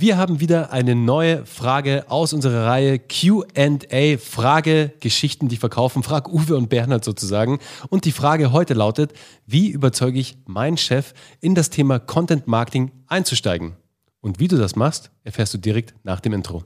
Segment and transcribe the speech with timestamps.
[0.00, 6.02] Wir haben wieder eine neue Frage aus unserer Reihe QA, Frage, Geschichten, die verkaufen.
[6.02, 7.58] Frag Uwe und Bernhard sozusagen.
[7.90, 9.12] Und die Frage heute lautet,
[9.44, 13.76] wie überzeuge ich meinen Chef, in das Thema Content Marketing einzusteigen?
[14.22, 16.64] Und wie du das machst, erfährst du direkt nach dem Intro.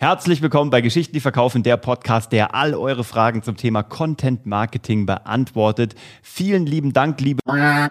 [0.00, 4.46] Herzlich willkommen bei Geschichten, die verkaufen, der Podcast, der all eure Fragen zum Thema Content
[4.46, 5.96] Marketing beantwortet.
[6.22, 7.40] Vielen lieben Dank, liebe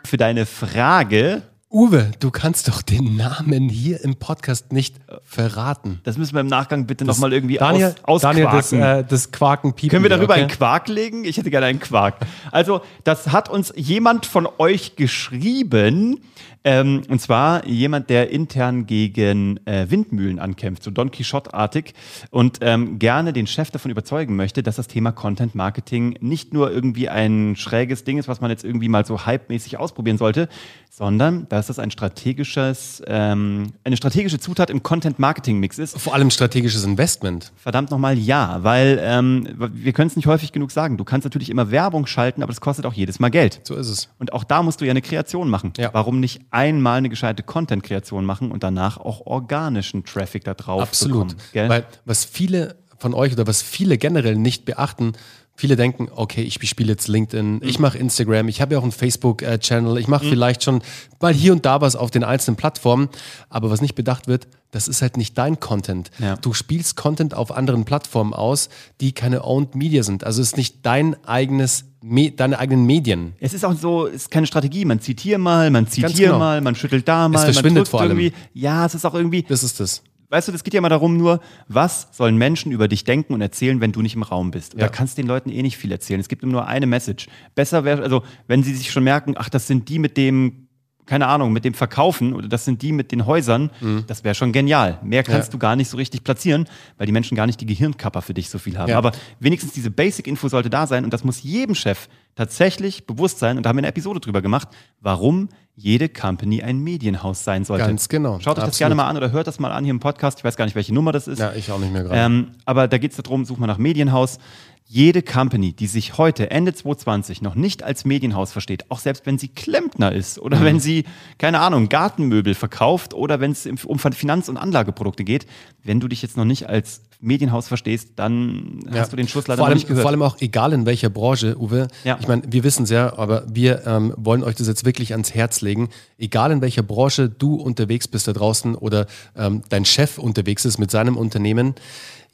[0.06, 1.42] für deine Frage.
[1.70, 6.00] Uwe, du kannst doch den Namen hier im Podcast nicht verraten.
[6.06, 9.00] Das müssen wir im Nachgang bitte nochmal irgendwie Daniel, aus, Daniel, das, ausquaken.
[9.00, 9.90] äh, das Quaken piepen.
[9.90, 10.44] Können wir darüber okay?
[10.44, 11.26] einen Quark legen?
[11.26, 12.20] Ich hätte gerne einen Quark.
[12.54, 16.22] Also, das hat uns jemand von euch geschrieben.
[16.68, 21.94] Ähm, und zwar jemand, der intern gegen äh, Windmühlen ankämpft, so Don Quixote-artig.
[22.30, 26.70] Und ähm, gerne den Chef davon überzeugen möchte, dass das Thema Content Marketing nicht nur
[26.70, 30.50] irgendwie ein schräges Ding ist, was man jetzt irgendwie mal so hypemäßig ausprobieren sollte,
[30.90, 35.98] sondern dass es ein strategisches, ähm, eine strategische Zutat im Content Marketing Mix ist.
[35.98, 37.54] Vor allem strategisches Investment.
[37.56, 40.98] Verdammt nochmal ja, weil ähm, wir können es nicht häufig genug sagen.
[40.98, 43.62] Du kannst natürlich immer Werbung schalten, aber das kostet auch jedes Mal Geld.
[43.64, 44.10] So ist es.
[44.20, 45.72] Und auch da musst du ja eine Kreation machen.
[45.78, 45.92] Ja.
[45.94, 51.28] Warum nicht einmal eine gescheite Content-Kreation machen und danach auch organischen Traffic da drauf Absolut.
[51.30, 51.42] bekommen?
[51.54, 51.70] Gell?
[51.70, 55.14] Weil was viele von euch oder was viele generell nicht beachten,
[55.60, 57.62] viele denken, okay, ich bespiele jetzt LinkedIn, Mhm.
[57.64, 60.82] ich mache Instagram, ich habe ja auch einen Facebook-Channel, ich mache vielleicht schon
[61.20, 63.10] mal hier und da was auf den einzelnen Plattformen,
[63.50, 66.12] aber was nicht bedacht wird, das ist halt nicht dein Content.
[66.20, 66.36] Ja.
[66.38, 68.70] Du spielst Content auf anderen Plattformen aus,
[69.02, 70.24] die keine Owned Media sind.
[70.24, 73.34] Also es ist nicht dein eigenes, Me deine eigenen Medien.
[73.40, 74.86] es ist auch so, es ist keine Strategie.
[74.86, 76.40] Man zieht hier mal, man zieht Ganz hier genau.
[76.40, 78.12] mal, man schüttelt da mal, man verschwindet drückt vor allem.
[78.20, 78.34] irgendwie.
[78.54, 80.04] Ja, es ist auch irgendwie, Das ist das.
[80.30, 83.42] Weißt du, das geht ja immer darum nur, was sollen Menschen über dich denken und
[83.42, 84.74] erzählen, wenn du nicht im Raum bist.
[84.74, 84.88] Und Ja.
[84.88, 86.20] da kannst du den Leuten eh nicht viel erzählen.
[86.20, 87.28] Es gibt nur eine Message.
[87.56, 90.67] Besser wäre, also wenn sie sich schon merken, ach, das sind die mit dem,
[91.08, 93.72] keine Ahnung, mit dem Verkaufen oder das sind die mit den Häusern,
[94.06, 95.00] das wäre schon genial.
[95.04, 95.52] Mehr kannst Mhm.
[95.52, 95.52] Ja.
[95.54, 98.50] du gar nicht so richtig platzieren, weil die Menschen gar nicht die Gehirnkapper für dich
[98.50, 98.90] so viel haben.
[98.92, 98.98] Ja.
[99.00, 103.58] Aber wenigstens diese Basic-Info sollte da sein und das muss jedem Chef tatsächlich bewusst sein.
[103.58, 104.68] Und da haben wir eine Episode drüber gemacht,
[105.02, 107.86] warum jede Company ein Medienhaus sein sollte.
[107.86, 108.40] Ganz genau.
[108.40, 108.78] Schaut euch das Absolut.
[108.80, 110.40] gerne mal an oder hört das mal an hier im Podcast.
[110.40, 111.40] Ich weiß gar nicht, welche Nummer das ist.
[111.40, 112.20] Ja, ich auch nicht mehr gerade.
[112.20, 114.40] Ähm, aber da geht es darum, such mal nach Medienhaus.
[114.90, 119.38] Jede Company, die sich heute, Ende 2020, noch nicht als Medienhaus versteht, auch selbst wenn
[119.38, 120.44] sie Klempner ist Mhm.
[120.44, 121.04] oder wenn sie,
[121.38, 125.46] keine Ahnung, Gartenmöbel verkauft oder wenn es um Finanz- und Anlageprodukte geht,
[125.84, 129.02] wenn du dich jetzt noch nicht als Medienhaus verstehst, dann Ja.
[129.02, 130.04] hast du den Schuss leider allem, nicht gehört.
[130.04, 131.90] Vor allem auch egal in welcher Branche, Uwe.
[132.06, 132.18] Ja.
[132.22, 135.34] Ich meine, wir wissen es ja, aber wir ähm, wollen euch das jetzt wirklich ans
[135.34, 135.90] Herz legen.
[136.18, 140.78] Egal in welcher Branche du unterwegs bist da draußen oder ähm, dein Chef unterwegs ist
[140.78, 141.76] mit seinem Unternehmen,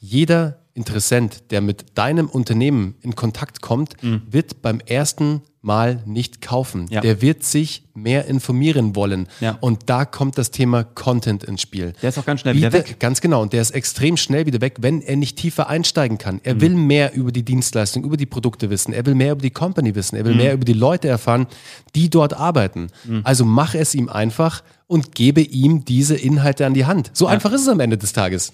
[0.00, 3.94] jeder Interessent, der mit deinem Unternehmen in Kontakt kommt,
[4.28, 6.82] wird beim ersten Mal nicht kaufen.
[6.82, 6.88] Mhm.
[6.90, 7.00] Ja.
[7.00, 9.28] Der wird sich mehr informieren wollen.
[9.40, 9.56] Ja.
[9.62, 11.94] Und da kommt das Thema Content ins Spiel.
[12.02, 12.96] Der ist auch ganz schnell wieder Biete- weg.
[13.00, 13.40] Ganz genau.
[13.40, 16.34] Und der ist extrem schnell wieder weg, wenn er nicht tiefer einsteigen kann.
[16.34, 16.40] Mhm.
[16.44, 18.92] Er will mehr über die Dienstleistung, über die Produkte wissen.
[18.92, 20.16] Er will mehr über die Company wissen.
[20.16, 20.20] Mhm.
[20.20, 21.46] Er will mehr über die Leute erfahren,
[21.94, 22.88] die dort arbeiten.
[23.22, 27.10] Also mach es ihm einfach und gebe ihm diese Inhalte an die Hand.
[27.14, 28.52] So einfach ist es am Ende des Tages.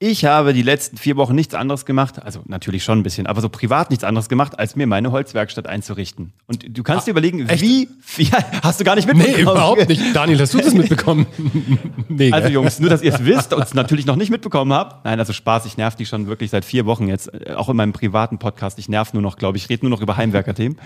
[0.00, 3.40] Ich habe die letzten vier Wochen nichts anderes gemacht, also natürlich schon ein bisschen, aber
[3.40, 6.32] so privat nichts anderes gemacht, als mir meine Holzwerkstatt einzurichten.
[6.46, 7.62] Und du kannst dir überlegen, Ah, echt?
[7.64, 8.26] wie, wie,
[8.62, 9.34] hast du gar nicht mitbekommen?
[9.36, 10.14] Nee, überhaupt nicht.
[10.14, 11.26] Daniel, hast du das mitbekommen?
[12.08, 12.36] Mega.
[12.36, 15.04] Also Jungs, nur dass ihr es wisst und es natürlich noch nicht mitbekommen habt.
[15.04, 17.76] Nein, also Spaß, ich nerv die schon wirklich seit vier Wochen jetzt, äh, auch in
[17.76, 18.78] meinem privaten Podcast.
[18.78, 20.78] Ich nerv nur noch, glaube ich, ich rede nur noch über Heimwerkerthemen.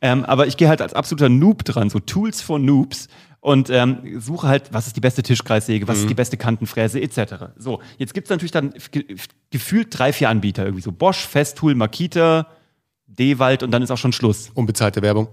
[0.00, 3.08] Ähm, aber ich gehe halt als absoluter Noob dran, so Tools for Noobs
[3.40, 7.52] und ähm, suche halt, was ist die beste Tischkreissäge, was ist die beste Kantenfräse etc.
[7.56, 9.16] So, jetzt gibt es natürlich dann ge
[9.50, 12.48] gefühlt drei, vier Anbieter irgendwie so Bosch, Festool, Makita,
[13.06, 14.50] Dewald und dann ist auch schon Schluss.
[14.54, 15.28] Unbezahlte Werbung.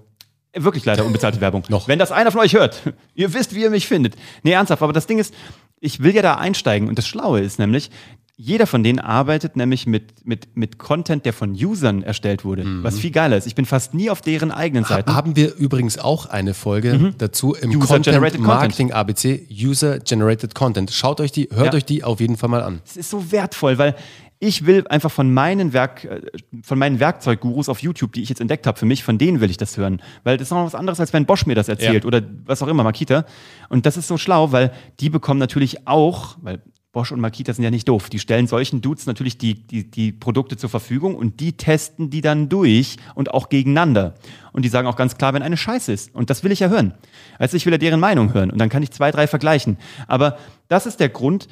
[0.53, 1.63] Wirklich leider unbezahlte Werbung.
[1.69, 1.87] Noch.
[1.87, 4.15] Wenn das einer von euch hört, ihr wisst, wie ihr mich findet.
[4.43, 5.33] Nee, ernsthaft, aber das Ding ist,
[5.79, 7.91] ich will ja da einsteigen und das Schlaue ist nämlich,
[8.37, 12.63] jeder von denen arbeitet nämlich mit, mit, mit Content, der von Usern erstellt wurde.
[12.83, 13.47] Was viel geiler ist.
[13.47, 15.09] Ich bin fast nie auf deren eigenen Seiten.
[15.11, 17.77] Ha haben wir übrigens auch eine Folge dazu im Mhm.
[17.81, 20.91] User-generated Content Marketing ABC, User Generated Content.
[20.91, 21.77] Schaut euch die, hört Ja.
[21.77, 22.81] euch die auf jeden Fall mal an.
[22.85, 23.95] Es ist so wertvoll, weil
[24.39, 26.19] ich will einfach von meinen Werk, äh,
[26.61, 29.49] von meinen Werkzeuggurus auf YouTube, die ich jetzt entdeckt habe, für mich, von denen will
[29.49, 30.01] ich das hören.
[30.25, 32.07] Weil das ist noch was anderes, als wenn Bosch mir das erzählt Ja.
[32.07, 33.25] oder was auch immer, Makita.
[33.69, 36.61] Und das ist so schlau, weil die bekommen natürlich auch, weil
[36.95, 38.09] Bosch und Makita sind ja nicht doof.
[38.09, 42.21] Die stellen solchen Dudes natürlich die, die, die Produkte zur Verfügung und die testen die
[42.21, 44.15] dann durch und auch gegeneinander.
[44.53, 46.15] Und die sagen auch ganz klar, wenn eine Scheiße ist.
[46.15, 46.93] Und das will ich ja hören.
[47.37, 49.77] Also ich will ja deren Meinung hören und dann kann ich zwei, drei vergleichen.
[50.07, 50.37] Aber
[50.69, 51.49] das ist der Grund,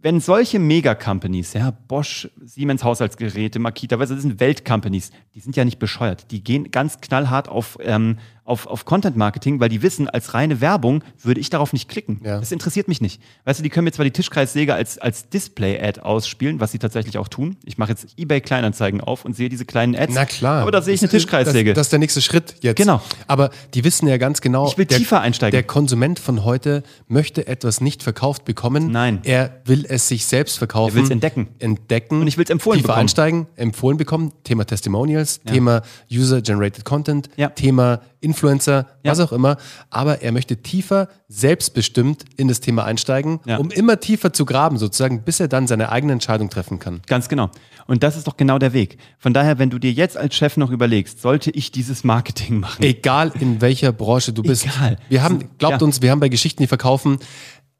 [0.00, 5.64] wenn solche Mega-Companies, ja, Bosch, Siemens Haushaltsgeräte, Makita, du, das sind Weltcompanies, die sind ja
[5.64, 6.30] nicht bescheuert.
[6.30, 10.60] Die gehen ganz knallhart auf, ähm, auf, auf Content Marketing, weil die wissen, als reine
[10.60, 12.20] Werbung würde ich darauf nicht klicken.
[12.22, 12.38] Ja.
[12.40, 13.20] Das interessiert mich nicht.
[13.44, 17.16] Weißt du, die können mir zwar die Tischkreissäge als, als Display-Ad ausspielen, was sie tatsächlich
[17.16, 17.56] auch tun.
[17.64, 20.14] Ich mache jetzt eBay Kleinanzeigen auf und sehe diese kleinen Ads.
[20.14, 20.60] Na klar.
[20.62, 21.70] Aber da sehe ich eine Tischkreissäge.
[21.72, 22.76] Das, das ist der nächste Schritt jetzt.
[22.76, 23.00] Genau.
[23.26, 24.68] Aber die wissen ja ganz genau.
[24.68, 25.52] Ich will der, tiefer einsteigen.
[25.52, 28.90] Der Konsument von heute möchte etwas nicht verkauft bekommen.
[28.90, 29.20] Nein.
[29.24, 30.92] Er will es sich selbst verkaufen.
[30.94, 31.48] Er will's entdecken.
[31.60, 32.20] Entdecken.
[32.20, 33.00] Und ich will's empfohlen tiefer bekommen.
[33.00, 34.32] einsteigen, empfohlen bekommen.
[34.44, 35.80] Thema Testimonials, Thema
[36.12, 37.48] User-Generated Content, Ja.
[37.48, 39.12] Thema Influencer, Ja.
[39.12, 39.56] was auch immer.
[39.90, 43.58] Aber er möchte tiefer, selbstbestimmt in das Thema einsteigen, Ja.
[43.58, 47.02] um immer tiefer zu graben, sozusagen, bis er dann seine eigene Entscheidung treffen kann.
[47.06, 47.50] Ganz genau.
[47.86, 48.98] Und das ist doch genau der Weg.
[49.18, 52.82] Von daher, wenn du dir jetzt als Chef noch überlegst, sollte ich dieses Marketing machen?
[52.82, 54.64] Egal in welcher Branche du bist.
[54.66, 54.96] Egal.
[55.08, 55.86] Wir haben, glaubt Ja.
[55.86, 57.18] uns, wir haben bei Geschichten, die verkaufen.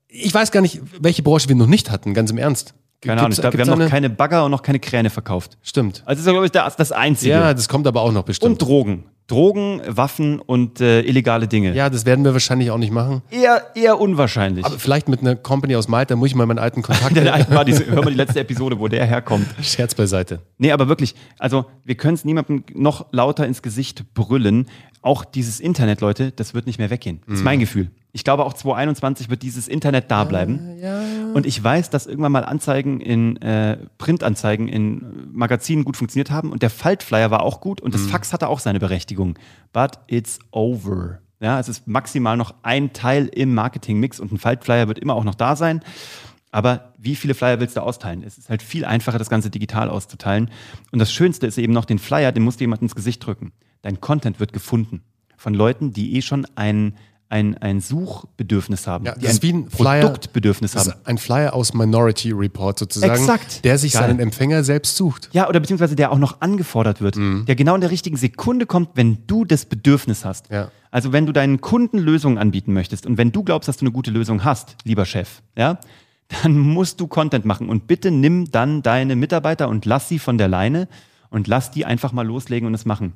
[0.08, 2.74] Ich weiß gar nicht, welche Branche wir noch nicht hatten, ganz im Ernst.
[3.00, 3.32] Keine Ahnung.
[3.32, 3.90] Ich glaube, wir haben noch eine?
[3.90, 5.58] keine Bagger und noch keine Kräne verkauft.
[5.62, 6.02] Stimmt.
[6.06, 7.32] Also das ist, glaube ich, das, das Einzige.
[7.32, 8.52] Ja, das kommt aber auch noch bestimmt.
[8.52, 9.04] Und Drogen.
[9.26, 11.74] Drogen, Waffen und äh, illegale Dinge.
[11.74, 13.22] ja, das werden wir wahrscheinlich auch nicht machen.
[13.30, 14.66] Eher, eher unwahrscheinlich.
[14.66, 17.16] Aber vielleicht mit einer Company aus Malta muss ich mal meinen alten Kontakt.
[17.16, 19.46] der hör mal die letzte Episode, wo der herkommt.
[19.62, 20.40] Scherz beiseite.
[20.58, 24.66] Nee, aber wirklich, also wir können es niemandem noch lauter ins Gesicht brüllen.
[25.04, 27.20] Auch dieses Internet, Leute, das wird nicht mehr weggehen.
[27.26, 27.90] Das ist mein Gefühl.
[28.12, 30.78] Ich glaube, auch 2021 wird dieses Internet da bleiben.
[31.34, 36.50] Und ich weiß, dass irgendwann mal Anzeigen in äh, Printanzeigen in Magazinen gut funktioniert haben
[36.50, 39.38] und der Faltflyer war auch gut und das Fax hatte auch seine Berechtigung.
[39.74, 41.18] But it's over.
[41.38, 45.24] Ja, es ist maximal noch ein Teil im Marketingmix und ein Faltflyer wird immer auch
[45.24, 45.82] noch da sein.
[46.50, 48.22] Aber wie viele Flyer willst du austeilen?
[48.22, 50.50] Es ist halt viel einfacher, das Ganze digital auszuteilen.
[50.92, 53.52] Und das Schönste ist eben noch den Flyer, den musst du jemand ins Gesicht drücken.
[53.84, 55.02] Dein Content wird gefunden
[55.36, 56.94] von Leuten, die eh schon ein,
[57.28, 60.00] ein, ein Suchbedürfnis haben, Ja, die wie ein Flyer.
[60.06, 60.98] Produktbedürfnis Das haben.
[61.00, 63.62] ist ein Flyer aus Minority Report sozusagen, Exakt.
[63.64, 64.02] der sich Geil.
[64.08, 65.28] seinen Empfänger selbst sucht.
[65.32, 67.44] Ja, oder beziehungsweise der auch noch angefordert wird, Mhm.
[67.46, 70.50] der genau in der richtigen Sekunde kommt, wenn du das Bedürfnis hast.
[70.50, 70.70] Ja.
[70.90, 73.92] Also wenn du deinen Kunden Lösungen anbieten möchtest und wenn du glaubst, dass du eine
[73.92, 75.78] gute Lösung hast, lieber Chef, ja,
[76.42, 80.38] dann musst du Content machen und bitte nimm dann deine Mitarbeiter und lass sie von
[80.38, 80.88] der Leine
[81.34, 83.12] und lass die einfach mal loslegen und es machen.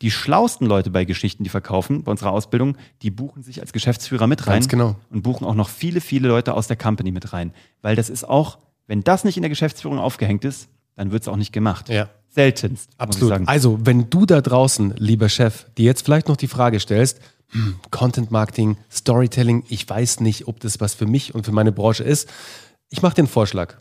[0.00, 4.28] Die schlausten Leute bei Geschichten, die verkaufen, bei unserer Ausbildung, die buchen sich als Geschäftsführer
[4.28, 4.94] mit rein Ganz genau.
[5.10, 7.52] und buchen auch noch viele, viele Leute aus der Company mit rein.
[7.82, 11.28] Weil das ist auch, wenn das nicht in der Geschäftsführung aufgehängt ist, dann wird es
[11.28, 11.88] auch nicht gemacht.
[11.88, 12.08] Ja.
[12.28, 12.90] Seltenst.
[12.98, 13.48] Absolut.
[13.48, 17.80] Also, wenn du da draußen, lieber Chef, dir jetzt vielleicht noch die Frage stellst, hm,
[17.90, 22.04] Content Marketing, Storytelling, ich weiß nicht, ob das was für mich und für meine Branche
[22.04, 22.28] ist,
[22.90, 23.78] ich mache den Vorschlag.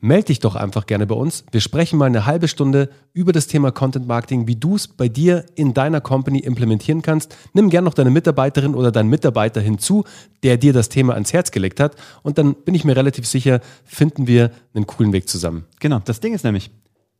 [0.00, 1.44] Meld dich doch einfach gerne bei uns.
[1.50, 5.08] Wir sprechen mal eine halbe Stunde über das Thema Content Marketing, wie du es bei
[5.08, 7.36] dir in deiner Company implementieren kannst.
[7.52, 10.04] Nimm gerne noch deine Mitarbeiterin oder deinen Mitarbeiter hinzu,
[10.42, 11.96] der dir das Thema ans Herz gelegt hat.
[12.22, 15.64] Und dann bin ich mir relativ sicher, finden wir einen coolen Weg zusammen.
[15.80, 16.70] Genau, das Ding ist nämlich,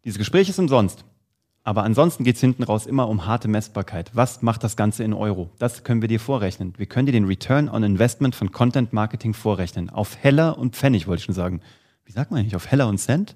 [0.04, 1.04] dieses Gespräch ist umsonst.
[1.66, 4.10] Aber ansonsten geht es hinten raus immer um harte Messbarkeit.
[4.12, 5.48] Was macht das Ganze in Euro?
[5.58, 6.74] Das können wir dir vorrechnen.
[6.76, 9.88] Wir können dir den Return on Investment von Content Marketing vorrechnen.
[9.88, 11.62] Auf Heller und Pfennig, wollte ich schon sagen.
[12.04, 12.56] Wie sagt man eigentlich?
[12.56, 13.34] Auf Heller und Cent?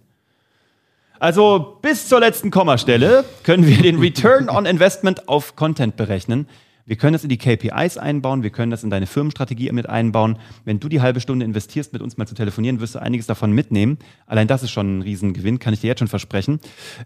[1.21, 6.47] Also bis zur letzten Kommastelle können wir den Return on Investment auf Content berechnen.
[6.89, 10.39] Wir können das in die KPIs einbauen, wir können das in deine Firmenstrategie mit einbauen.
[10.65, 13.53] Wenn du die halbe Stunde investierst, mit uns mal zu telefonieren, wirst du einiges davon
[13.53, 13.99] mitnehmen.
[14.27, 16.61] Allein das ist schon ein Riesengewinn, kann ich dir jetzt schon versprechen.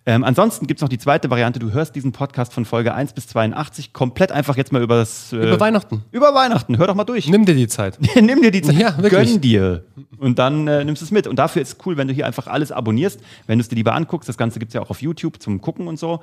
[0.07, 1.59] Ähm, ansonsten gibt es noch die zweite Variante.
[1.59, 5.33] Du hörst diesen Podcast von Folge 1 bis 82 komplett einfach jetzt mal über das...
[5.33, 6.05] Äh, Über Weihnachten.
[6.13, 6.79] Über Weihnachten.
[6.79, 7.27] Hör doch mal durch.
[7.29, 7.99] Nimm dir die Zeit.
[8.15, 9.33] Nimm dir die Zeit, Ja, wirklich.
[9.33, 9.83] gönn dir
[10.19, 11.27] und dann äh, nimmst du es mit.
[11.27, 13.75] Und dafür ist es cool, wenn du hier einfach alles abonnierst, wenn du es dir
[13.75, 14.29] lieber anguckst.
[14.29, 16.21] Das Ganze gibt es ja auch auf YouTube zum Gucken und so.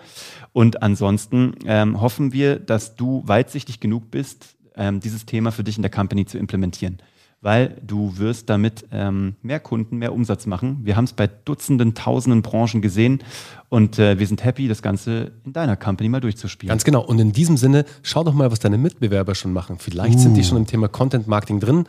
[0.54, 5.76] Und ansonsten ähm, hoffen wir, dass du weitsichtig genug bist, ähm, dieses Thema für dich
[5.76, 7.00] in der Company zu implementieren.
[7.42, 10.82] Weil du wirst damit ähm, mehr Kunden, mehr Umsatz machen.
[10.84, 13.24] Wir haben es bei Dutzenden, Tausenden Branchen gesehen
[13.70, 16.70] und äh, wir sind happy, das Ganze in deiner Company mal durchzuspielen.
[16.70, 17.02] Ganz genau.
[17.02, 19.78] Und in diesem Sinne, schau doch mal, was deine Mitbewerber schon machen.
[19.80, 21.86] Vielleicht sind die schon im Thema Content Marketing drin.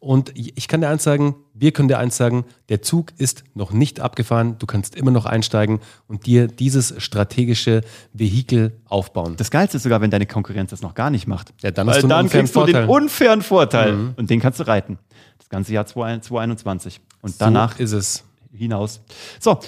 [0.00, 3.70] Und ich kann dir eins sagen, wir können dir eins sagen, der Zug ist noch
[3.70, 4.56] nicht abgefahren.
[4.58, 7.82] Du kannst immer noch einsteigen und dir dieses strategische
[8.14, 9.36] Vehikel aufbauen.
[9.36, 11.52] Das Geilste ist sogar, wenn deine Konkurrenz das noch gar nicht macht.
[11.60, 12.84] Ja, dann hast Weil dann kriegst du den Vorteil.
[12.84, 12.90] Mhm.
[12.90, 14.14] unfairen Vorteil.
[14.16, 14.98] Und den kannst du reiten.
[15.36, 17.00] Das ganze Jahr 2021.
[17.20, 18.24] Und danach so ist es.
[18.52, 19.00] Hinaus.
[19.38, 19.58] So,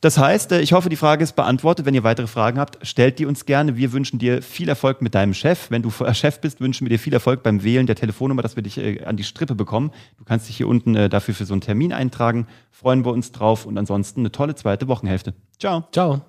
[0.00, 1.86] das heißt, äh, ich hoffe, die Frage ist beantwortet.
[1.86, 3.76] Wenn ihr weitere Fragen habt, stellt die uns gerne.
[3.76, 5.70] Wir wünschen dir viel Erfolg mit deinem Chef.
[5.70, 8.62] Wenn du Chef bist, wünschen wir dir viel Erfolg beim Wählen der Telefonnummer, dass wir
[8.62, 9.90] dich äh, an die Strippe bekommen.
[10.18, 12.46] Du kannst dich hier unten äh, dafür für so einen Termin eintragen.
[12.70, 15.34] Freuen wir uns drauf und ansonsten eine tolle zweite Wochenhälfte.
[15.58, 15.84] Ciao.
[15.92, 16.27] Ciao.